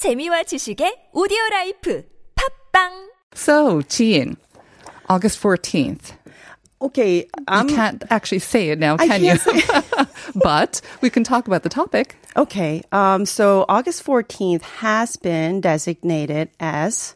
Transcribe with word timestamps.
재미와 0.00 0.43
지식의 0.43 1.09
오디오 1.13 1.37
라이프 1.51 2.03
팝빵 2.35 3.09
So, 3.33 3.81
Jian, 3.87 4.35
August 5.07 5.39
14th. 5.41 6.13
Okay, 6.81 7.27
I'm 7.47 7.69
you 7.69 7.75
can't 7.75 8.03
actually 8.09 8.39
say 8.39 8.69
it 8.69 8.79
now, 8.79 8.95
I 8.99 9.07
can 9.07 9.23
you? 9.23 9.37
can't 9.37 10.09
but 10.35 10.81
we 11.01 11.09
can 11.11 11.23
talk 11.23 11.45
about 11.47 11.61
the 11.61 11.69
topic. 11.69 12.15
okay. 12.35 12.81
Um, 12.91 13.25
so 13.25 13.65
August 13.69 14.03
14th 14.03 14.63
has 14.81 15.15
been 15.17 15.61
designated 15.61 16.49
as. 16.59 17.15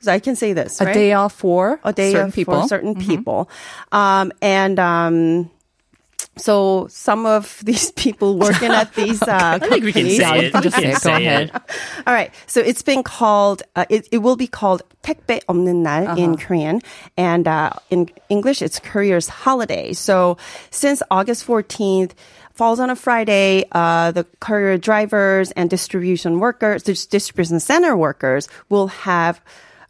So 0.00 0.12
I 0.12 0.20
can 0.20 0.36
say 0.36 0.52
this, 0.52 0.80
A 0.80 0.84
right? 0.84 0.94
day 0.94 1.12
off 1.12 1.34
for 1.34 1.80
a 1.82 1.92
day 1.92 2.12
certain 2.12 2.28
of- 2.28 2.34
people. 2.34 2.54
Mm-hmm. 2.54 2.62
for 2.62 2.68
certain 2.68 2.94
people, 2.94 3.50
um, 3.90 4.30
and 4.40 4.78
um, 4.78 5.50
so 6.37 6.87
some 6.89 7.25
of 7.27 7.61
these 7.63 7.91
people 7.91 8.37
working 8.39 8.71
at 8.71 8.93
these 8.95 9.21
uh, 9.21 9.27
I 9.29 9.59
think 9.59 9.83
we 9.83 9.93
can 9.93 10.03
companies. 10.03 10.17
say 10.17 10.45
it. 10.47 10.51
can 10.51 10.61
We 10.61 10.63
just 10.63 10.75
say 10.75 10.81
can 10.81 10.89
it. 10.89 10.93
Go 10.93 10.99
say 10.99 11.25
ahead. 11.25 11.51
it. 11.53 11.61
All 12.07 12.13
right. 12.13 12.31
So 12.47 12.59
it's 12.59 12.81
been 12.81 13.03
called, 13.03 13.61
uh, 13.75 13.85
it, 13.89 14.07
it 14.11 14.17
will 14.19 14.35
be 14.35 14.47
called 14.47 14.81
택배 15.03 15.41
없는 15.47 15.83
날 15.83 16.17
in 16.17 16.35
Korean. 16.37 16.81
And 17.17 17.47
uh, 17.47 17.71
in 17.91 18.09
English, 18.29 18.61
it's 18.63 18.79
Courier's 18.79 19.27
Holiday. 19.27 19.93
So 19.93 20.37
since 20.71 21.03
August 21.11 21.45
14th, 21.45 22.11
falls 22.53 22.79
on 22.79 22.89
a 22.91 22.95
Friday, 22.95 23.65
uh, 23.71 24.11
the 24.11 24.25
courier 24.39 24.77
drivers 24.77 25.49
and 25.51 25.69
distribution 25.71 26.39
workers, 26.39 26.83
dis- 26.83 27.07
distribution 27.07 27.59
center 27.59 27.97
workers 27.97 28.47
will 28.69 28.87
have 28.87 29.41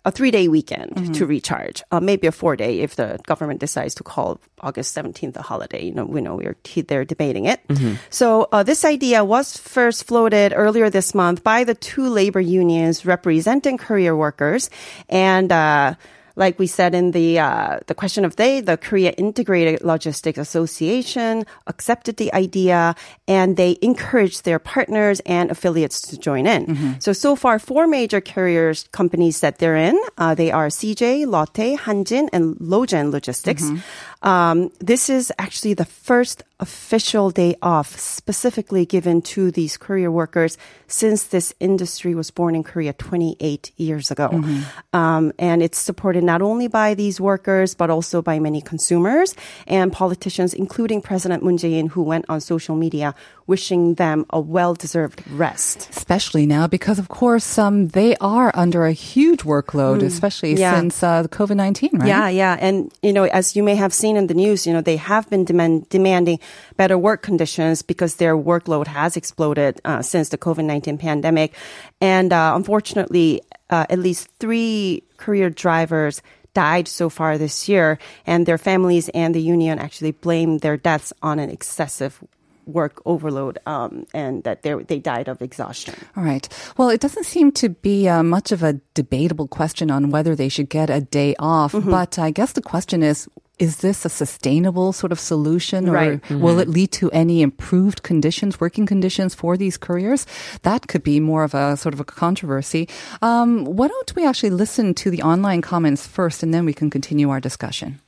a 0.08 0.10
three 0.10 0.32
day 0.32 0.48
weekend 0.48 1.14
to 1.14 1.26
recharge, 1.26 1.84
uh, 1.92 2.00
maybe 2.00 2.26
a 2.26 2.32
four 2.32 2.56
day 2.56 2.80
if 2.80 2.96
the 2.96 3.20
government 3.26 3.60
decides 3.60 3.94
to 3.96 4.02
call 4.02 4.40
August 4.60 4.96
17th 4.96 5.36
a 5.36 5.42
holiday. 5.42 5.84
You 5.84 5.92
know, 5.92 6.06
we 6.08 6.20
know 6.24 6.36
we're 6.36 6.56
they're 6.88 7.04
debating 7.04 7.44
it. 7.44 7.60
So 8.08 8.48
uh, 8.50 8.62
this 8.64 8.84
idea 8.84 9.22
was 9.24 9.56
first 9.56 10.04
floated 10.08 10.52
earlier 10.56 10.88
this 10.88 11.14
month 11.14 11.44
by 11.44 11.64
the 11.64 11.74
two 11.76 12.08
labor 12.08 12.40
unions 12.40 13.04
representing 13.04 13.76
courier 13.78 14.16
workers, 14.16 14.70
and. 15.08 15.52
Uh, 15.52 15.94
like 16.38 16.58
we 16.58 16.66
said 16.70 16.94
in 16.94 17.10
the 17.10 17.38
uh, 17.42 17.80
the 17.90 17.94
question 17.94 18.24
of 18.24 18.36
day, 18.36 18.62
the 18.62 18.78
Korea 18.78 19.10
Integrated 19.18 19.82
Logistics 19.82 20.38
Association 20.38 21.44
accepted 21.66 22.16
the 22.16 22.32
idea 22.32 22.94
and 23.26 23.56
they 23.58 23.76
encouraged 23.82 24.44
their 24.46 24.58
partners 24.62 25.20
and 25.26 25.50
affiliates 25.50 26.00
to 26.08 26.16
join 26.16 26.46
in. 26.46 26.62
So 27.00 27.12
so 27.12 27.34
far, 27.34 27.58
four 27.58 27.86
major 27.90 28.20
carriers 28.22 28.86
companies 28.92 29.40
that 29.40 29.58
they're 29.58 29.76
in. 29.76 29.98
Uh, 30.16 30.34
they 30.38 30.50
are 30.54 30.68
CJ, 30.70 31.26
Lotte, 31.26 31.76
Hanjin, 31.84 32.28
and 32.32 32.54
Logen 32.62 33.10
Logistics. 33.10 33.66
Um, 34.22 34.70
this 34.80 35.08
is 35.08 35.32
actually 35.38 35.74
the 35.74 35.84
first 35.84 36.42
official 36.60 37.30
day 37.30 37.54
off 37.62 37.96
specifically 37.96 38.84
given 38.84 39.22
to 39.22 39.52
these 39.52 39.76
courier 39.76 40.10
workers 40.10 40.58
since 40.88 41.22
this 41.28 41.54
industry 41.60 42.16
was 42.16 42.32
born 42.32 42.56
in 42.56 42.64
Korea 42.64 42.92
28 42.94 43.70
years 43.76 44.10
ago. 44.10 44.42
Um, 44.92 45.32
and 45.38 45.62
it's 45.62 45.78
supported 45.78 46.24
not 46.24 46.42
only 46.42 46.66
by 46.66 46.94
these 46.94 47.20
workers, 47.20 47.76
but 47.76 47.90
also 47.90 48.20
by 48.20 48.40
many 48.40 48.60
consumers 48.60 49.36
and 49.68 49.92
politicians, 49.92 50.52
including 50.52 51.00
President 51.00 51.44
Moon 51.44 51.58
Jae-in, 51.58 51.86
who 51.90 52.02
went 52.02 52.24
on 52.28 52.40
social 52.40 52.74
media 52.74 53.14
wishing 53.46 53.94
them 53.94 54.26
a 54.30 54.40
well-deserved 54.40 55.22
rest. 55.30 55.88
Especially 55.96 56.44
now, 56.44 56.66
because 56.66 56.98
of 56.98 57.08
course, 57.08 57.56
um, 57.56 57.88
they 57.88 58.16
are 58.16 58.50
under 58.54 58.84
a 58.84 58.92
huge 58.92 59.44
workload, 59.44 60.02
especially 60.02 60.54
Mm. 60.54 60.58
Yeah. 60.58 60.76
since 60.80 61.02
uh, 61.02 61.22
the 61.22 61.28
COVID 61.28 61.56
19, 61.56 61.90
right? 61.94 62.08
Yeah, 62.08 62.28
yeah. 62.28 62.56
And, 62.60 62.90
you 63.02 63.12
know, 63.12 63.24
as 63.24 63.54
you 63.54 63.62
may 63.62 63.76
have 63.76 63.92
seen 63.94 64.07
in 64.16 64.26
the 64.26 64.34
news, 64.34 64.66
you 64.66 64.72
know, 64.72 64.80
they 64.80 64.96
have 64.96 65.28
been 65.30 65.44
demand, 65.44 65.88
demanding 65.88 66.38
better 66.76 66.96
work 66.96 67.22
conditions 67.22 67.82
because 67.82 68.16
their 68.16 68.36
workload 68.36 68.86
has 68.86 69.16
exploded 69.16 69.80
uh, 69.84 70.02
since 70.02 70.30
the 70.30 70.38
COVID 70.38 70.64
19 70.64 70.98
pandemic. 70.98 71.54
And 72.00 72.32
uh, 72.32 72.52
unfortunately, 72.56 73.42
uh, 73.70 73.86
at 73.90 73.98
least 73.98 74.28
three 74.40 75.02
career 75.16 75.50
drivers 75.50 76.22
died 76.54 76.88
so 76.88 77.08
far 77.08 77.38
this 77.38 77.68
year, 77.68 77.98
and 78.26 78.46
their 78.46 78.58
families 78.58 79.08
and 79.10 79.34
the 79.34 79.42
union 79.42 79.78
actually 79.78 80.12
blame 80.12 80.58
their 80.58 80.76
deaths 80.76 81.12
on 81.22 81.38
an 81.38 81.50
excessive 81.50 82.18
work 82.66 83.00
overload 83.06 83.58
um, 83.64 84.04
and 84.12 84.42
that 84.44 84.62
they 84.62 84.74
they 84.74 84.98
died 84.98 85.28
of 85.28 85.40
exhaustion. 85.40 85.94
All 86.16 86.22
right. 86.24 86.46
Well, 86.76 86.90
it 86.90 87.00
doesn't 87.00 87.24
seem 87.24 87.50
to 87.52 87.68
be 87.70 88.08
uh, 88.08 88.22
much 88.22 88.52
of 88.52 88.62
a 88.62 88.74
debatable 88.92 89.48
question 89.48 89.90
on 89.90 90.10
whether 90.10 90.34
they 90.36 90.50
should 90.50 90.68
get 90.68 90.90
a 90.90 91.00
day 91.00 91.34
off, 91.38 91.72
Mm-hmm. 91.72 91.90
but 91.90 92.18
I 92.18 92.30
guess 92.30 92.52
the 92.52 92.62
question 92.62 93.02
is. 93.02 93.28
Is 93.58 93.78
this 93.78 94.04
a 94.04 94.08
sustainable 94.08 94.92
sort 94.92 95.10
of 95.10 95.18
solution, 95.18 95.88
or 95.88 95.92
Right. 95.92 96.30
will 96.30 96.60
it 96.60 96.68
lead 96.68 96.92
to 96.92 97.10
any 97.10 97.42
improved 97.42 98.04
conditions, 98.04 98.60
working 98.60 98.86
conditions 98.86 99.34
for 99.34 99.56
these 99.56 99.76
couriers? 99.76 100.26
That 100.62 100.86
could 100.86 101.02
be 101.02 101.18
more 101.18 101.42
of 101.42 101.54
a 101.54 101.76
sort 101.76 101.92
of 101.92 101.98
a 101.98 102.04
controversy. 102.04 102.88
Um, 103.20 103.64
why 103.64 103.88
don't 103.88 104.14
we 104.14 104.24
actually 104.24 104.50
listen 104.50 104.94
to 104.94 105.10
the 105.10 105.22
online 105.22 105.60
comments 105.60 106.06
first, 106.06 106.44
and 106.44 106.54
then 106.54 106.64
we 106.64 106.72
can 106.72 106.88
continue 106.88 107.30
our 107.30 107.40
discussion. 107.40 107.98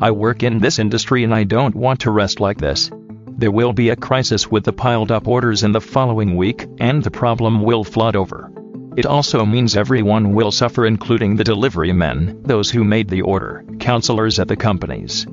I 0.00 0.10
work 0.12 0.42
in 0.42 0.58
this 0.60 0.78
industry 0.78 1.24
and 1.24 1.34
I 1.34 1.44
don't 1.44 1.74
want 1.74 2.00
to 2.00 2.10
rest 2.10 2.40
like 2.40 2.58
this. 2.58 2.90
There 3.38 3.52
will 3.52 3.72
be 3.72 3.90
a 3.90 3.96
crisis 3.96 4.50
with 4.50 4.64
the 4.64 4.72
piled 4.72 5.12
up 5.12 5.28
orders 5.28 5.62
in 5.62 5.70
the 5.70 5.80
following 5.80 6.34
week, 6.34 6.66
and 6.80 7.04
the 7.04 7.10
problem 7.12 7.62
will 7.62 7.84
flood 7.84 8.16
over. 8.16 8.50
It 8.96 9.06
also 9.06 9.46
means 9.46 9.76
everyone 9.76 10.34
will 10.34 10.50
suffer, 10.50 10.84
including 10.84 11.36
the 11.36 11.44
delivery 11.44 11.92
men, 11.92 12.42
those 12.42 12.68
who 12.68 12.82
made 12.82 13.08
the 13.08 13.22
order, 13.22 13.64
counselors 13.78 14.40
at 14.40 14.48
the 14.48 14.56
companies. 14.56 15.24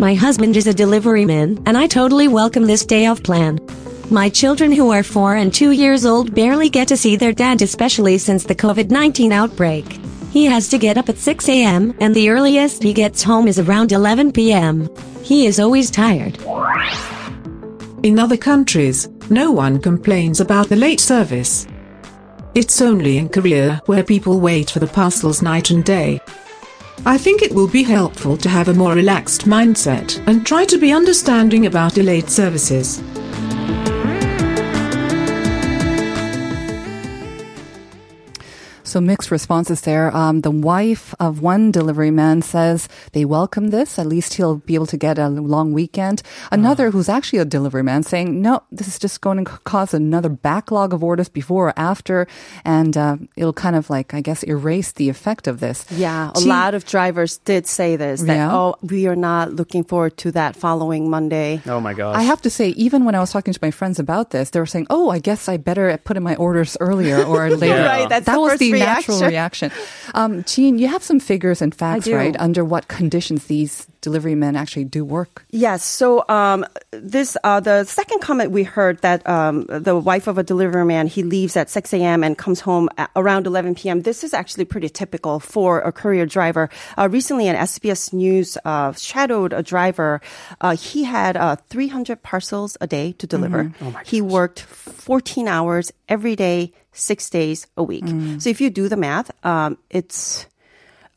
My 0.00 0.14
husband 0.14 0.56
is 0.56 0.66
a 0.66 0.74
delivery 0.74 1.24
man, 1.24 1.62
and 1.64 1.78
I 1.78 1.86
totally 1.86 2.26
welcome 2.26 2.66
this 2.66 2.84
day 2.84 3.06
off 3.06 3.22
plan. 3.22 3.60
My 4.10 4.28
children 4.28 4.72
who 4.72 4.90
are 4.90 5.04
4 5.04 5.36
and 5.36 5.54
2 5.54 5.70
years 5.70 6.04
old 6.04 6.34
barely 6.34 6.70
get 6.70 6.88
to 6.88 6.96
see 6.96 7.14
their 7.14 7.32
dad 7.32 7.62
especially 7.62 8.18
since 8.18 8.42
the 8.42 8.56
COVID-19 8.56 9.30
outbreak. 9.30 10.00
He 10.32 10.46
has 10.46 10.68
to 10.70 10.78
get 10.78 10.98
up 10.98 11.08
at 11.08 11.18
6 11.18 11.48
a.m. 11.48 11.94
and 12.00 12.16
the 12.16 12.30
earliest 12.30 12.82
he 12.82 12.92
gets 12.92 13.22
home 13.22 13.46
is 13.46 13.60
around 13.60 13.92
11 13.92 14.32
p.m. 14.32 14.88
He 15.22 15.46
is 15.46 15.60
always 15.60 15.90
tired. 15.90 16.38
In 18.02 18.18
other 18.18 18.36
countries, 18.36 19.08
no 19.30 19.52
one 19.52 19.80
complains 19.80 20.40
about 20.40 20.68
the 20.68 20.76
late 20.76 21.00
service. 21.00 21.66
It's 22.54 22.82
only 22.82 23.18
in 23.18 23.28
Korea 23.28 23.80
where 23.86 24.02
people 24.02 24.40
wait 24.40 24.70
for 24.70 24.80
the 24.80 24.86
parcels 24.86 25.40
night 25.40 25.70
and 25.70 25.84
day. 25.84 26.20
I 27.06 27.16
think 27.18 27.42
it 27.42 27.54
will 27.54 27.68
be 27.68 27.82
helpful 27.82 28.36
to 28.36 28.48
have 28.48 28.68
a 28.68 28.74
more 28.74 28.94
relaxed 28.94 29.46
mindset 29.46 30.22
and 30.26 30.44
try 30.44 30.64
to 30.64 30.78
be 30.78 30.92
understanding 30.92 31.66
about 31.66 31.94
delayed 31.94 32.28
services. 32.28 33.00
So 38.92 39.00
mixed 39.00 39.30
responses 39.30 39.80
there. 39.80 40.14
Um, 40.14 40.42
the 40.42 40.50
wife 40.50 41.14
of 41.18 41.40
one 41.40 41.70
delivery 41.70 42.10
man 42.10 42.42
says 42.42 42.90
they 43.12 43.24
welcome 43.24 43.68
this. 43.68 43.98
At 43.98 44.04
least 44.06 44.34
he'll 44.34 44.56
be 44.56 44.74
able 44.74 44.84
to 44.88 44.98
get 44.98 45.18
a 45.18 45.30
long 45.30 45.72
weekend. 45.72 46.20
Another 46.50 46.90
who's 46.90 47.08
actually 47.08 47.38
a 47.38 47.46
delivery 47.46 47.82
man 47.82 48.02
saying, 48.02 48.42
no, 48.42 48.62
this 48.70 48.88
is 48.88 48.98
just 48.98 49.22
going 49.22 49.46
to 49.46 49.50
cause 49.64 49.94
another 49.94 50.28
backlog 50.28 50.92
of 50.92 51.02
orders 51.02 51.30
before 51.30 51.68
or 51.68 51.72
after. 51.78 52.26
And 52.66 52.94
uh, 52.98 53.16
it'll 53.34 53.54
kind 53.54 53.76
of 53.76 53.88
like, 53.88 54.12
I 54.12 54.20
guess, 54.20 54.42
erase 54.42 54.92
the 54.92 55.08
effect 55.08 55.46
of 55.48 55.60
this. 55.60 55.86
Yeah, 55.90 56.30
a 56.36 56.40
Gee- 56.40 56.50
lot 56.50 56.74
of 56.74 56.84
drivers 56.84 57.38
did 57.38 57.66
say 57.66 57.96
this 57.96 58.20
that 58.20 58.34
Yeah? 58.36 58.54
oh, 58.54 58.76
we 58.82 59.06
are 59.06 59.16
not 59.16 59.54
looking 59.54 59.84
forward 59.84 60.18
to 60.18 60.32
that 60.32 60.54
following 60.54 61.08
Monday. 61.08 61.62
Oh 61.66 61.80
my 61.80 61.94
gosh. 61.94 62.14
I 62.14 62.24
have 62.24 62.42
to 62.42 62.50
say, 62.50 62.68
even 62.76 63.06
when 63.06 63.14
I 63.14 63.20
was 63.20 63.32
talking 63.32 63.54
to 63.54 63.58
my 63.62 63.70
friends 63.70 63.98
about 63.98 64.32
this, 64.32 64.50
they 64.50 64.60
were 64.60 64.66
saying, 64.66 64.86
"Oh, 64.90 65.08
I 65.08 65.18
guess 65.18 65.48
I 65.48 65.56
better 65.56 65.96
put 65.96 66.18
in 66.18 66.22
my 66.22 66.36
orders 66.36 66.76
earlier 66.78 67.24
or 67.24 67.48
later." 67.56 67.66
Yeah. 67.66 67.86
Right, 67.86 68.08
that's 68.10 68.26
that 68.26 68.34
the 68.34 68.40
was 68.40 68.50
first 68.52 68.60
the 68.60 68.81
natural 68.84 69.20
reaction. 69.20 69.70
Um, 70.14 70.44
Jean, 70.44 70.78
you 70.78 70.88
have 70.88 71.02
some 71.02 71.20
figures 71.20 71.62
and 71.62 71.74
facts, 71.74 72.08
right? 72.08 72.36
Under 72.40 72.64
what 72.64 72.88
conditions 72.88 73.46
these 73.46 73.86
delivery 74.02 74.34
men 74.34 74.54
actually 74.54 74.84
do 74.84 75.04
work? 75.04 75.46
Yes. 75.50 75.82
So 75.84 76.24
um, 76.28 76.66
this 76.90 77.36
uh, 77.42 77.60
the 77.60 77.84
second 77.84 78.20
comment 78.20 78.50
we 78.50 78.64
heard 78.64 79.00
that 79.00 79.26
um, 79.26 79.64
the 79.68 79.96
wife 79.96 80.26
of 80.26 80.36
a 80.36 80.42
delivery 80.42 80.84
man 80.84 81.06
he 81.06 81.22
leaves 81.22 81.56
at 81.56 81.70
6 81.70 81.94
a.m. 81.94 82.22
and 82.22 82.36
comes 82.36 82.60
home 82.60 82.90
around 83.16 83.46
11 83.46 83.74
p.m. 83.76 84.02
This 84.02 84.22
is 84.22 84.34
actually 84.34 84.66
pretty 84.66 84.90
typical 84.90 85.40
for 85.40 85.80
a 85.80 85.92
courier 85.92 86.26
driver. 86.26 86.68
Uh, 86.98 87.08
recently, 87.10 87.48
an 87.48 87.56
SBS 87.56 88.12
News 88.12 88.58
uh, 88.64 88.92
shadowed 88.92 89.52
a 89.54 89.62
driver. 89.62 90.20
Uh, 90.60 90.76
he 90.76 91.04
had 91.04 91.36
uh, 91.36 91.56
300 91.70 92.22
parcels 92.22 92.76
a 92.80 92.86
day 92.86 93.12
to 93.12 93.26
deliver. 93.26 93.72
he 94.04 94.20
worked 94.20 94.60
14 94.60 95.48
hours 95.48 95.92
every 96.08 96.36
day, 96.36 96.72
six 96.92 97.30
days 97.30 97.66
a 97.76 97.82
week. 97.82 98.04
So 98.38 98.50
if 98.50 98.60
you 98.60 98.68
do 98.68 98.88
the 98.88 98.96
math, 98.96 99.30
um, 99.46 99.78
it's 99.88 100.46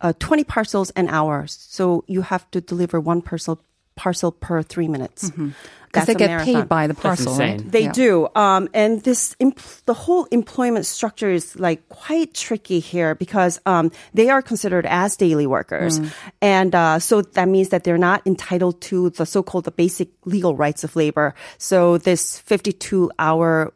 uh, 0.02 0.14
20 0.20 0.44
parcels 0.44 0.90
an 0.92 1.08
hour. 1.10 1.46
So 1.48 2.04
you 2.08 2.22
have 2.22 2.50
to 2.52 2.62
deliver 2.62 3.00
one 3.00 3.22
parcel 3.22 3.62
parcel 3.96 4.30
per 4.30 4.62
three 4.62 4.90
minutes. 4.90 5.30
Because 5.30 5.54
That's 5.94 6.08
they 6.08 6.16
get 6.16 6.28
marathon. 6.30 6.54
paid 6.54 6.68
by 6.68 6.88
the 6.88 6.94
That's 6.94 7.02
parcel, 7.02 7.38
right? 7.38 7.72
They 7.72 7.84
Yeah. 7.84 7.94
do. 7.94 8.28
Um, 8.36 8.68
and 8.74 9.02
this, 9.04 9.38
imp- 9.40 9.62
the 9.86 9.94
whole 9.94 10.26
employment 10.32 10.86
structure 10.86 11.32
is 11.32 11.58
like 11.58 11.88
quite 11.88 12.34
tricky 12.34 12.82
here 12.82 13.16
because 13.16 13.62
um, 13.66 13.92
they 14.14 14.30
are 14.30 14.42
considered 14.42 14.86
as 14.86 15.16
daily 15.16 15.48
workers. 15.48 16.02
Mm. 16.02 16.12
And 16.42 16.76
uh, 16.76 17.00
so 17.00 17.22
that 17.22 17.48
means 17.48 17.70
that 17.70 17.86
they're 17.86 17.98
not 17.98 18.22
entitled 18.26 18.82
to 18.92 19.12
the 19.12 19.26
so 19.26 19.42
called 19.42 19.64
the 19.64 19.72
basic 19.72 20.10
legal 20.26 20.58
rights 20.58 20.84
of 20.84 20.98
labor. 20.98 21.34
So 21.58 21.98
this 21.98 22.38
52 22.40 23.12
hour 23.18 23.72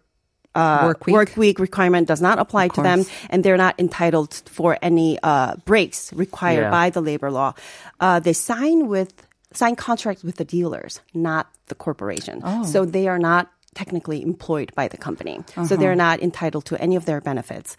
uh, 0.59 0.93
Work 1.07 1.37
week. 1.37 1.57
requirement 1.59 2.07
does 2.11 2.21
not 2.21 2.37
apply 2.39 2.65
to 2.75 2.81
them, 2.81 2.99
and 3.31 3.43
they're 3.43 3.57
not 3.65 3.75
entitled 3.79 4.33
for 4.57 4.77
any 4.81 5.17
uh, 5.23 5.55
breaks 5.65 6.11
required 6.13 6.65
Yeah. 6.67 6.71
by 6.79 6.89
the 6.95 7.01
labor 7.01 7.29
law. 7.31 7.51
Uh, 7.99 8.19
they 8.19 8.33
sign 8.33 8.87
with 8.87 9.11
sign 9.53 9.75
contracts 9.75 10.23
with 10.23 10.35
the 10.35 10.45
dealers, 10.45 11.01
not 11.13 11.47
the 11.69 11.75
corporation. 11.75 12.41
Oh. 12.43 12.63
So 12.65 12.85
they 12.85 13.07
are 13.07 13.17
not 13.19 13.49
technically 13.75 14.21
employed 14.21 14.71
by 14.75 14.87
the 14.87 14.97
company. 14.97 15.39
So 15.55 15.61
Uh-huh. 15.61 15.75
they're 15.77 15.95
not 15.95 16.19
entitled 16.21 16.65
to 16.65 16.81
any 16.81 16.95
of 16.95 17.05
their 17.05 17.21
benefits. 17.21 17.77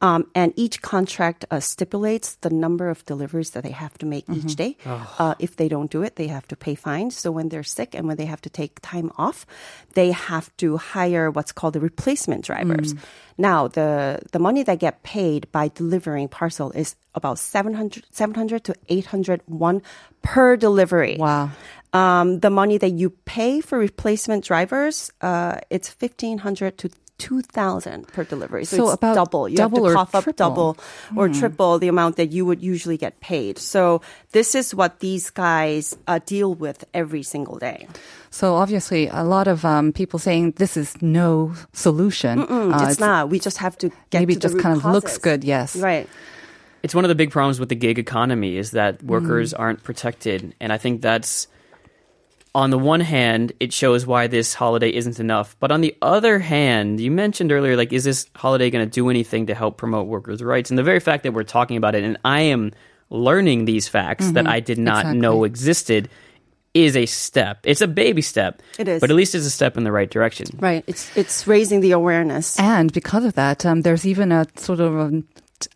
Um, 0.00 0.26
and 0.34 0.52
each 0.56 0.82
contract 0.82 1.44
uh, 1.50 1.60
stipulates 1.60 2.36
the 2.42 2.50
number 2.50 2.88
of 2.88 3.04
deliveries 3.06 3.50
that 3.50 3.62
they 3.62 3.70
have 3.72 3.96
to 3.98 4.06
make 4.06 4.26
Mm-hmm. 4.26 4.46
each 4.48 4.56
day. 4.56 4.76
Uh, 5.18 5.34
if 5.38 5.56
they 5.56 5.68
don't 5.68 5.90
do 5.90 6.02
it, 6.02 6.16
they 6.16 6.28
have 6.28 6.46
to 6.48 6.56
pay 6.56 6.74
fines. 6.74 7.16
So 7.16 7.30
when 7.30 7.48
they're 7.48 7.62
sick 7.64 7.94
and 7.94 8.06
when 8.06 8.16
they 8.16 8.26
have 8.26 8.40
to 8.42 8.50
take 8.50 8.80
time 8.82 9.10
off, 9.18 9.46
they 9.94 10.12
have 10.12 10.50
to 10.58 10.76
hire 10.78 11.30
what's 11.30 11.52
called 11.52 11.74
the 11.74 11.80
replacement 11.80 12.44
drivers. 12.44 12.94
Mm. 12.94 12.98
Now, 13.38 13.68
the, 13.68 14.20
the 14.32 14.38
money 14.38 14.62
they 14.62 14.76
get 14.76 15.02
paid 15.02 15.50
by 15.52 15.68
delivering 15.74 16.28
parcel 16.28 16.70
is 16.72 16.94
about 17.14 17.38
700, 17.38 18.04
700 18.12 18.64
to 18.64 18.74
801 18.88 19.82
per 20.22 20.56
delivery. 20.56 21.16
Wow. 21.18 21.50
Um, 21.92 22.40
the 22.40 22.50
money 22.50 22.78
that 22.78 22.90
you 22.92 23.10
pay 23.24 23.60
for 23.60 23.78
replacement 23.78 24.44
drivers, 24.44 25.10
uh, 25.20 25.56
it's 25.70 25.88
1500 25.90 26.78
to 26.78 26.90
2000 27.18 28.08
per 28.08 28.24
delivery. 28.24 28.64
So, 28.64 28.76
So 28.76 28.84
it's 28.86 28.94
about 28.94 29.14
double. 29.14 29.48
You 29.48 29.56
double 29.56 29.86
or 29.86 29.94
have 29.94 30.06
to 30.08 30.12
cough 30.12 30.14
up 30.16 30.24
triple. 30.24 30.36
double 30.48 30.76
or 31.16 31.28
triple 31.28 31.78
the 31.78 31.88
amount 31.88 32.16
that 32.16 32.32
you 32.32 32.44
would 32.46 32.62
usually 32.62 32.96
get 32.96 33.20
paid. 33.20 33.58
So 33.58 34.00
this 34.32 34.54
is 34.54 34.74
what 34.74 34.98
these 35.00 35.30
guys 35.30 35.96
uh, 36.08 36.18
deal 36.26 36.54
with 36.54 36.84
every 36.94 37.22
single 37.22 37.58
day. 37.58 37.86
So 38.30 38.54
obviously, 38.56 39.06
a 39.08 39.22
lot 39.22 39.46
of 39.46 39.64
um, 39.64 39.92
people 39.92 40.18
saying 40.18 40.52
this 40.56 40.76
is 40.76 41.00
no 41.02 41.52
solution. 41.74 42.40
Uh, 42.40 42.88
it's, 42.90 42.98
not. 42.98 43.28
We 43.28 43.38
just 43.38 43.58
have 43.58 43.76
to 43.78 43.90
get 44.10 44.20
maybe 44.20 44.34
to 44.34 44.40
just 44.40 44.54
root 44.54 44.62
kind 44.62 44.76
of 44.76 44.84
looks 44.84 45.18
good, 45.18 45.44
yes. 45.44 45.76
Right. 45.76 46.08
it's 46.82 46.94
one 46.94 47.04
of 47.04 47.08
the 47.10 47.14
big 47.14 47.30
problems 47.30 47.60
with 47.60 47.68
the 47.68 47.76
gig 47.76 47.98
economy 47.98 48.56
is 48.56 48.72
that 48.72 48.98
Mm. 48.98 49.06
workers 49.06 49.54
aren't 49.54 49.84
protected 49.84 50.54
and 50.58 50.72
i 50.72 50.78
think 50.78 51.00
that's 51.02 51.46
on 52.54 52.70
the 52.70 52.78
one 52.78 53.00
hand 53.00 53.52
it 53.60 53.72
shows 53.72 54.04
why 54.06 54.26
this 54.26 54.52
holiday 54.54 54.90
isn't 54.90 55.18
enough 55.18 55.56
but 55.58 55.72
on 55.72 55.80
the 55.80 55.96
other 56.02 56.38
hand 56.38 57.00
you 57.00 57.10
mentioned 57.10 57.50
earlier 57.50 57.76
like 57.76 57.92
is 57.92 58.04
this 58.04 58.26
holiday 58.36 58.68
going 58.70 58.84
to 58.84 58.90
do 58.90 59.08
anything 59.08 59.46
to 59.46 59.54
help 59.54 59.76
promote 59.78 60.06
workers 60.06 60.42
rights 60.42 60.70
and 60.70 60.78
the 60.78 60.82
very 60.82 61.00
fact 61.00 61.22
that 61.22 61.32
we're 61.32 61.44
talking 61.44 61.76
about 61.78 61.94
it 61.94 62.04
and 62.04 62.18
i 62.24 62.40
am 62.40 62.70
learning 63.08 63.64
these 63.64 63.88
facts 63.88 64.30
that 64.32 64.46
i 64.46 64.60
did 64.60 64.78
not 64.78 65.00
Exactly. 65.00 65.20
know 65.20 65.44
existed 65.44 66.08
is 66.74 66.96
a 66.96 67.04
step 67.06 67.60
it's 67.64 67.80
a 67.82 67.86
baby 67.88 68.22
step 68.22 68.62
It 68.78 68.88
is. 68.88 69.00
but 69.00 69.10
at 69.10 69.16
least 69.16 69.34
it's 69.34 69.44
a 69.46 69.50
step 69.50 69.76
in 69.76 69.84
the 69.84 69.92
right 69.92 70.10
direction 70.10 70.46
Right. 70.58 70.84
It's 70.86 71.14
it's 71.16 71.46
raising 71.46 71.80
the 71.80 71.92
awareness. 71.92 72.58
And 72.58 72.90
because 72.92 73.24
of 73.24 73.34
that, 73.34 73.66
um, 73.66 73.82
there's 73.82 74.06
even 74.06 74.32
a 74.32 74.46
sort 74.56 74.80
of 74.80 74.94
a, 74.96 75.22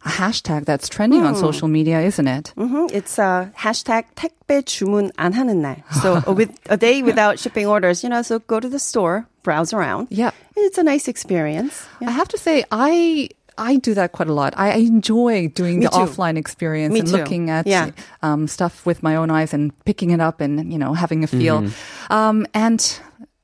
a 0.05 0.09
hashtag 0.09 0.65
that's 0.65 0.87
trending 0.87 1.23
on 1.23 1.35
social 1.35 1.67
media, 1.67 2.01
isn't 2.01 2.27
it? 2.27 2.53
Mhm. 2.57 2.91
It's 2.93 3.17
uh, 3.17 3.49
hashtag 3.57 4.05
택배 4.15 4.61
주문 4.63 5.11
안 5.17 5.33
하는 5.33 5.61
날. 5.61 5.83
So 6.01 6.21
uh, 6.27 6.33
with 6.33 6.51
a 6.69 6.77
day 6.77 7.01
without 7.01 7.39
shipping 7.39 7.65
orders, 7.67 8.03
you 8.03 8.09
know, 8.09 8.21
so 8.21 8.39
go 8.39 8.59
to 8.59 8.69
the 8.69 8.77
store, 8.79 9.25
browse 9.43 9.73
around. 9.73 10.07
Yeah. 10.11 10.31
It's 10.55 10.77
a 10.77 10.83
nice 10.83 11.07
experience. 11.07 11.85
I 12.05 12.11
have 12.11 12.27
to 12.29 12.37
say, 12.37 12.63
I 12.71 13.29
I 13.57 13.77
do 13.77 13.93
that 13.95 14.11
quite 14.13 14.29
a 14.29 14.33
lot. 14.33 14.53
I 14.57 14.77
enjoy 14.79 15.49
doing 15.49 15.79
Me 15.79 15.85
the 15.85 15.91
too. 15.91 15.97
offline 16.05 16.37
experience 16.37 16.93
Me 16.93 16.99
and 17.01 17.09
too. 17.09 17.17
looking 17.17 17.49
at 17.49 17.65
Yeah. 17.67 17.91
um, 18.23 18.47
stuff 18.47 18.85
with 18.85 19.01
my 19.03 19.15
own 19.15 19.29
eyes 19.29 19.53
and 19.53 19.71
picking 19.85 20.11
it 20.11 20.21
up 20.21 20.41
and 20.41 20.71
you 20.71 20.77
know 20.79 20.93
having 20.93 21.23
a 21.23 21.27
feel. 21.27 21.65
Um, 22.09 22.45
and 22.53 22.79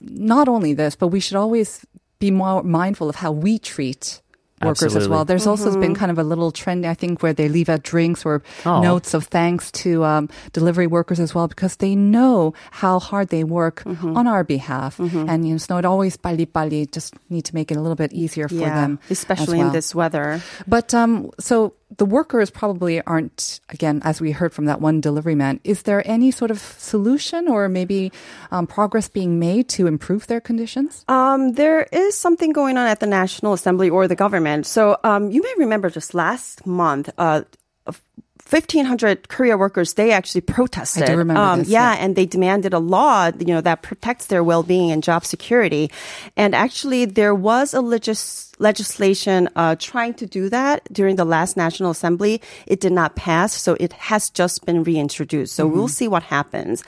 not 0.02 0.48
only 0.48 0.74
this, 0.74 0.96
but 0.96 1.08
we 1.10 1.20
should 1.20 1.36
always 1.38 1.82
be 2.20 2.30
more 2.32 2.64
mindful 2.64 3.10
of 3.10 3.16
how 3.18 3.32
we 3.32 3.58
treat. 3.60 4.21
Workers 4.65 4.97
as 4.97 5.09
well. 5.09 5.25
There's 5.25 5.47
also 5.47 5.79
been 5.81 5.95
kind 5.95 6.11
of 6.11 6.19
a 6.19 6.25
little 6.25 6.51
trend, 6.53 6.87
I 6.87 6.95
think, 6.95 7.23
where 7.23 7.33
they 7.33 7.49
leave 7.49 7.69
out 7.69 7.83
drinks 7.83 8.25
or 8.25 8.43
Oh. 8.65 8.81
notes 8.81 9.15
of 9.15 9.25
thanks 9.27 9.71
to 9.83 10.05
um, 10.05 10.29
delivery 10.53 10.87
workers 10.87 11.19
as 11.21 11.35
well, 11.35 11.49
because 11.49 11.77
they 11.77 11.95
know 11.95 12.55
how 12.71 12.99
hard 12.99 13.29
they 13.29 13.45
work 13.45 13.83
on 13.87 14.27
our 14.27 14.45
behalf, 14.45 14.99
and 14.99 15.47
you 15.47 15.55
know, 15.55 15.59
so 15.59 15.77
it 15.79 15.85
always 15.85 16.17
pali 16.17 16.47
pali. 16.47 16.87
Just 16.87 17.15
need 17.31 17.45
to 17.47 17.55
make 17.55 17.71
it 17.71 17.77
a 17.77 17.81
little 17.81 17.97
bit 17.97 18.13
easier 18.13 18.49
for 18.49 18.55
yeah, 18.55 18.75
them, 18.75 18.99
as 19.11 19.19
especially 19.19 19.61
in 19.61 19.73
this 19.73 19.95
weather. 19.95 20.41
But 20.67 20.95
um, 20.95 21.31
so 21.39 21.75
the 21.99 22.05
workers 22.07 22.51
probably 22.51 23.01
aren't, 23.03 23.61
again, 23.69 24.01
as 24.05 24.21
we 24.21 24.33
heard 24.33 24.53
from 24.53 24.65
that 24.67 24.81
one 24.81 25.01
delivery 25.01 25.35
man, 25.35 25.61
is 25.65 25.83
there 25.83 26.03
any 26.09 26.31
sort 26.31 26.51
of 26.51 26.59
solution 26.59 27.49
or 27.49 27.69
maybe 27.69 28.13
um, 28.51 28.67
progress 28.67 29.09
being 29.09 29.39
made 29.39 29.69
to 29.71 29.87
improve 29.87 30.27
their 30.27 30.41
conditions? 30.41 31.05
Um, 31.09 31.53
there 31.53 31.83
is 31.93 32.17
something 32.17 32.53
going 32.53 32.79
on 32.79 32.87
at 32.87 33.01
the 33.01 33.07
National 33.07 33.53
Assembly 33.53 33.91
or 33.91 34.09
the 34.09 34.17
government. 34.17 34.67
So 34.67 34.99
um, 35.05 35.31
you 35.31 35.43
may 35.43 35.55
remember 35.59 35.91
just 35.91 36.15
last 36.15 36.67
month, 36.67 37.11
uh, 37.19 37.43
1,500 38.51 39.29
Korea 39.29 39.57
workers, 39.57 39.95
they 39.95 40.11
actually 40.13 40.41
protested. 40.43 41.05
I 41.05 41.07
do 41.07 41.17
remember 41.17 41.41
um, 41.41 41.59
this, 41.61 41.69
Yeah, 41.69 41.95
yeah. 41.95 42.05
and 42.05 42.17
they 42.17 42.27
demanded 42.27 42.75
a 42.75 42.79
law, 42.79 43.31
you 43.39 43.47
know, 43.47 43.61
that 43.63 43.83
protects 43.83 44.27
their 44.27 44.45
well-being 44.45 44.91
and 44.91 45.03
job 45.03 45.25
security. 45.25 45.91
And 46.37 46.55
actually, 46.55 47.07
there 47.07 47.35
was 47.35 47.73
a 47.73 47.81
legis- 47.81 48.52
legislation 48.63 49.49
uh, 49.57 49.75
trying 49.79 50.15
to 50.15 50.27
do 50.27 50.49
that 50.49 50.87
during 50.93 51.17
the 51.17 51.25
last 51.27 51.57
National 51.57 51.91
Assembly. 51.91 52.41
It 52.67 52.81
did 52.81 52.93
not 52.93 53.17
pass, 53.17 53.53
so 53.53 53.77
it 53.81 53.93
has 54.09 54.31
just 54.31 54.65
been 54.65 54.85
reintroduced. 54.85 55.53
So 55.55 55.67
Mm-hmm. 55.67 55.75
we'll 55.77 55.89
see 55.89 56.09
what 56.09 56.23
happens. 56.23 56.83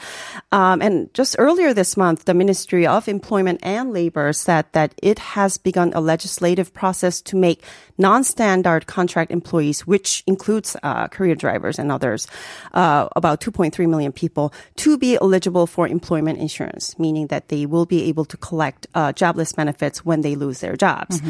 Um, 0.52 0.80
and 0.82 1.12
just 1.14 1.36
earlier 1.38 1.74
this 1.74 1.96
month, 1.96 2.24
the 2.24 2.34
Ministry 2.34 2.86
of 2.86 3.08
Employment 3.08 3.60
and 3.62 3.92
Labor 3.92 4.32
said 4.32 4.64
that 4.72 4.94
it 5.02 5.18
has 5.34 5.58
begun 5.58 5.92
a 5.94 6.00
legislative 6.00 6.72
process 6.72 7.20
to 7.22 7.36
make 7.36 7.62
non-standard 7.98 8.86
contract 8.86 9.30
employees, 9.30 9.86
which 9.86 10.22
includes 10.26 10.76
uh, 10.82 11.08
career 11.08 11.34
drivers 11.34 11.78
and 11.78 11.90
others, 11.90 12.26
uh, 12.74 13.08
about 13.16 13.40
2.3 13.40 13.72
million 13.88 14.12
people, 14.12 14.52
to 14.76 14.98
be 14.98 15.16
eligible 15.20 15.66
for 15.66 15.86
employment 15.88 16.38
insurance, 16.38 16.98
meaning 16.98 17.28
that 17.28 17.48
they 17.48 17.66
will 17.66 17.86
be 17.86 18.04
able 18.10 18.24
to 18.24 18.36
collect 18.36 18.86
uh, 18.94 19.12
jobless 19.12 19.52
benefits 19.52 20.04
when 20.04 20.20
they 20.22 20.34
lose 20.36 20.60
their 20.60 20.76
jobs. 20.76 21.20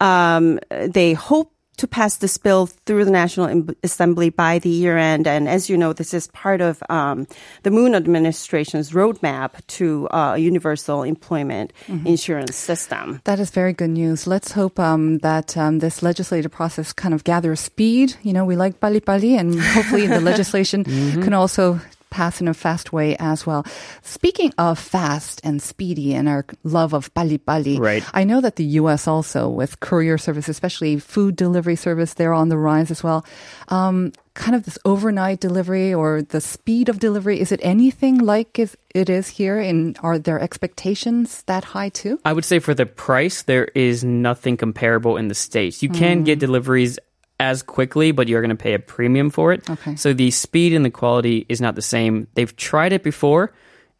Um, 0.00 0.58
they 0.70 1.12
hope 1.12 1.52
to 1.80 1.88
pass 1.88 2.18
this 2.18 2.36
bill 2.36 2.66
through 2.66 3.06
the 3.06 3.10
National 3.10 3.64
Assembly 3.82 4.28
by 4.28 4.58
the 4.58 4.68
year 4.68 4.98
end. 4.98 5.26
And 5.26 5.48
as 5.48 5.70
you 5.70 5.78
know, 5.78 5.94
this 5.94 6.12
is 6.12 6.26
part 6.28 6.60
of 6.60 6.82
um, 6.90 7.26
the 7.62 7.70
Moon 7.70 7.94
administration's 7.94 8.90
roadmap 8.90 9.66
to 9.78 10.06
uh, 10.10 10.34
a 10.34 10.38
universal 10.38 11.02
employment 11.02 11.72
insurance 12.04 12.54
system. 12.54 13.22
That 13.24 13.40
is 13.40 13.50
very 13.50 13.72
good 13.72 13.90
news. 13.90 14.26
Let's 14.26 14.52
hope 14.52 14.78
um, 14.78 15.18
that 15.18 15.56
um, 15.56 15.78
this 15.78 16.02
legislative 16.02 16.52
process 16.52 16.92
kind 16.92 17.14
of 17.14 17.24
gathers 17.24 17.60
speed. 17.60 18.14
You 18.22 18.34
know, 18.34 18.44
we 18.44 18.56
like 18.56 18.78
pali 18.80 19.00
pali, 19.00 19.36
and 19.36 19.58
hopefully 19.58 20.06
the 20.06 20.20
legislation 20.30 20.84
can 20.84 21.32
also 21.32 21.80
pass 22.10 22.40
in 22.40 22.48
a 22.48 22.54
fast 22.54 22.92
way 22.92 23.16
as 23.18 23.46
well. 23.46 23.64
Speaking 24.02 24.52
of 24.58 24.78
fast 24.78 25.40
and 25.44 25.62
speedy 25.62 26.14
and 26.14 26.28
our 26.28 26.44
love 26.64 26.92
of 26.92 27.12
pali 27.14 27.38
pali, 27.38 27.78
Right. 27.78 28.04
I 28.12 28.24
know 28.24 28.40
that 28.40 28.56
the 28.56 28.64
U.S. 28.82 29.06
also 29.08 29.48
with 29.48 29.80
courier 29.80 30.18
service, 30.18 30.48
especially 30.48 30.98
food 30.98 31.36
delivery 31.36 31.76
service, 31.76 32.14
they're 32.14 32.34
on 32.34 32.48
the 32.48 32.58
rise 32.58 32.90
as 32.90 33.02
well. 33.02 33.24
Um, 33.68 34.12
kind 34.34 34.54
of 34.54 34.64
this 34.64 34.78
overnight 34.84 35.40
delivery 35.40 35.92
or 35.92 36.22
the 36.22 36.40
speed 36.40 36.88
of 36.88 36.98
delivery, 36.98 37.40
is 37.40 37.52
it 37.52 37.60
anything 37.62 38.18
like 38.18 38.58
is- 38.58 38.76
it 38.94 39.08
is 39.10 39.28
here? 39.28 39.58
And 39.58 39.98
are 40.02 40.18
their 40.18 40.40
expectations 40.40 41.42
that 41.46 41.64
high 41.64 41.88
too? 41.90 42.18
I 42.24 42.32
would 42.32 42.44
say 42.44 42.58
for 42.58 42.74
the 42.74 42.86
price, 42.86 43.42
there 43.42 43.66
is 43.74 44.02
nothing 44.04 44.56
comparable 44.56 45.16
in 45.16 45.28
the 45.28 45.34
States. 45.34 45.82
You 45.82 45.88
can 45.90 46.24
get 46.24 46.38
deliveries 46.38 46.98
as 47.40 47.62
quickly, 47.62 48.12
but 48.12 48.28
you're 48.28 48.42
going 48.42 48.56
to 48.56 48.62
pay 48.62 48.74
a 48.74 48.78
premium 48.78 49.30
for 49.30 49.52
it. 49.52 49.68
Okay. 49.68 49.96
So 49.96 50.12
the 50.12 50.30
speed 50.30 50.74
and 50.74 50.84
the 50.84 50.90
quality 50.90 51.46
is 51.48 51.60
not 51.60 51.74
the 51.74 51.82
same. 51.82 52.28
They've 52.34 52.54
tried 52.54 52.92
it 52.92 53.02
before 53.02 53.52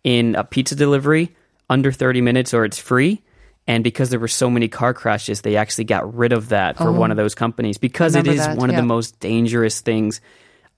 in 0.05 0.37
a 0.37 0.45
pizza 0.45 0.77
delivery 0.77 1.35
under 1.69 1.91
30 1.91 2.21
minutes 2.21 2.53
or 2.53 2.67
it's 2.67 2.79
free. 2.79 3.23
And 3.67 3.83
because 3.83 4.11
there 4.11 4.21
were 4.21 4.29
so 4.29 4.51
many 4.51 4.69
car 4.69 4.93
crashes, 4.93 5.41
they 5.41 5.57
actually 5.57 5.85
got 5.85 6.15
rid 6.15 6.33
of 6.33 6.51
that 6.51 6.77
for 6.77 6.93
one 6.93 7.11
of 7.11 7.19
oh. 7.19 7.23
those 7.23 7.35
companies 7.35 7.79
because 7.79 8.15
it 8.15 8.27
is 8.27 8.39
that, 8.39 8.59
one 8.59 8.69
of 8.69 8.77
the 8.77 8.83
most 8.83 9.19
dangerous 9.21 9.81
things 9.81 10.21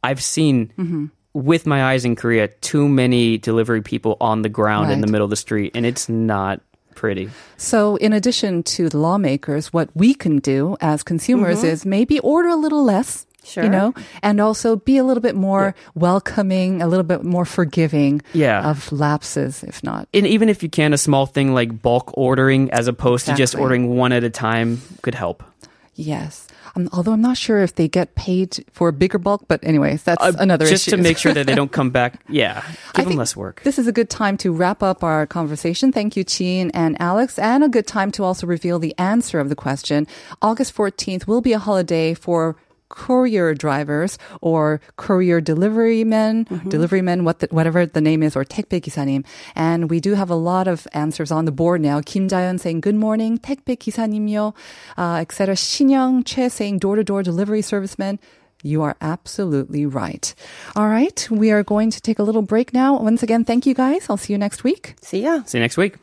I've 0.05 0.23
seen 0.23 0.73
mm-hmm. 0.79 1.07
with 1.33 1.67
my 1.67 1.85
eyes 1.85 2.05
in 2.05 2.17
Korea. 2.17 2.49
Too 2.49 2.89
many 2.89 3.39
delivery 3.39 3.83
people 3.83 4.17
on 4.21 4.43
the 4.43 4.49
ground 4.49 4.93
in 4.93 5.01
the 5.01 5.07
middle 5.07 5.25
of 5.25 5.31
the 5.31 5.37
street, 5.37 5.73
and 5.75 5.87
it's 5.87 6.09
not 6.09 6.61
pretty. 6.95 7.31
So, 7.57 7.97
in 7.97 8.13
addition 8.13 8.63
to 8.65 8.89
the 8.89 8.99
lawmakers, 8.99 9.73
what 9.73 9.89
we 9.95 10.15
can 10.15 10.39
do 10.39 10.77
as 10.81 11.03
consumers 11.03 11.59
Mm-hmm. 11.59 11.67
is 11.67 11.87
maybe 11.87 12.19
order 12.21 12.49
a 12.49 12.57
little 12.57 12.85
less 12.85 13.27
Sure. 13.45 13.65
You 13.65 13.71
know, 13.71 13.93
and 14.23 14.41
also 14.41 14.77
be 14.77 14.99
a 14.99 15.03
little 15.05 15.21
bit 15.21 15.35
more 15.35 15.75
welcoming, 15.97 16.81
a 16.81 16.87
little 16.87 17.03
bit 17.03 17.25
more 17.25 17.45
forgiving 17.45 18.23
Yeah. 18.33 18.71
of 18.71 18.93
lapses, 18.93 19.65
if 19.65 19.83
not. 19.83 20.07
And 20.15 20.29
even 20.29 20.49
if 20.49 20.63
you 20.63 20.69
can, 20.69 20.93
a 20.93 20.97
small 20.99 21.27
thing 21.27 21.53
like 21.53 21.83
bulk 21.83 22.13
ordering 22.15 22.71
as 22.71 22.87
opposed 22.87 23.27
to 23.27 23.35
just 23.35 23.57
ordering 23.57 23.97
one 23.97 24.13
at 24.13 24.23
a 24.23 24.31
time 24.31 24.81
could 25.03 25.17
help. 25.17 25.43
Yes. 25.95 26.49
Um, 26.75 26.89
although 26.93 27.13
I'm 27.13 27.21
not 27.21 27.37
sure 27.37 27.59
if 27.63 27.75
they 27.75 27.87
get 27.87 28.15
paid 28.15 28.65
for 28.73 28.89
a 28.89 28.93
bigger 28.95 29.19
bulk, 29.19 29.45
but 29.47 29.61
anyways, 29.63 30.03
that's 30.03 30.23
Uh, 30.25 30.33
another 30.39 30.67
just 30.67 30.89
issue. 30.89 30.97
to 30.97 31.03
make 31.03 31.19
sure 31.19 31.35
that 31.35 31.47
they 31.47 31.55
don't 31.55 31.71
come 31.81 31.91
back. 31.91 32.21
Yeah, 32.31 32.63
I 32.65 32.73
give 33.01 33.09
them 33.09 33.17
less 33.19 33.37
work. 33.37 33.61
This 33.63 33.79
is 33.79 33.87
a 33.87 33.93
good 33.93 34.09
time 34.09 34.39
to 34.39 34.53
wrap 34.53 34.83
up 34.83 35.05
our 35.05 35.27
conversation. 35.27 35.93
Thank 35.93 36.17
you, 36.17 36.25
Jean 36.25 36.71
and 36.73 36.97
Alex, 37.01 37.39
and 37.39 37.63
a 37.63 37.69
good 37.69 37.87
time 37.87 38.11
to 38.13 38.25
also 38.25 38.47
reveal 38.47 38.79
the 38.79 38.95
answer 38.99 39.39
of 39.39 39.51
the 39.51 39.55
question. 39.55 40.07
August 40.41 40.75
14th 40.75 41.27
will 41.27 41.43
be 41.43 41.53
a 41.53 41.59
holiday 41.59 42.15
for 42.15 42.57
courier 42.92 43.54
drivers 43.54 44.18
or 44.42 44.82
courier 44.96 45.42
delivery 45.42 46.04
men, 46.04 46.48
delivery 46.70 47.02
men, 47.02 47.24
what 47.24 47.40
the, 47.40 47.48
whatever 47.52 47.86
the 47.86 48.02
name 48.02 48.24
is, 48.24 48.36
or 48.36 48.46
택배 48.46 48.82
기사님. 48.82 49.26
And 49.56 49.90
we 49.90 50.00
do 50.00 50.14
have 50.14 50.30
a 50.30 50.36
lot 50.36 50.68
of 50.68 50.88
answers 50.94 51.32
on 51.32 51.46
the 51.46 51.52
board 51.52 51.82
now. 51.82 52.02
Kim 52.02 52.28
Jayon 52.28 52.60
saying 52.60 52.82
good 52.82 52.96
morning, 52.96 53.38
택배 53.38 53.78
기사님요, 53.78 54.54
uh, 54.98 55.18
etc. 55.22 55.56
신영 55.56 56.26
Che 56.26 56.50
saying 56.50 56.80
door 56.80 56.96
to 56.96 57.04
door 57.04 57.24
delivery 57.24 57.62
servicemen. 57.62 58.20
You 58.64 58.82
are 58.82 58.96
absolutely 59.02 59.86
right. 59.86 60.34
All 60.76 60.90
right, 60.90 61.28
we 61.30 61.52
are 61.52 61.64
going 61.64 61.92
to 61.92 62.02
take 62.02 62.18
a 62.18 62.24
little 62.24 62.42
break 62.42 62.74
now. 62.74 63.00
Once 63.00 63.22
again, 63.22 63.46
thank 63.46 63.68
you 63.68 63.76
guys. 63.76 64.10
I'll 64.10 64.18
see 64.18 64.34
you 64.34 64.40
next 64.40 64.64
week. 64.64 64.96
See 65.02 65.22
ya. 65.22 65.44
See 65.46 65.60
you 65.60 65.62
next 65.62 65.78
week. 65.78 65.98